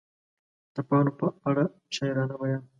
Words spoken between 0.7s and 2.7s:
د پاڼو په اړه شاعرانه بیان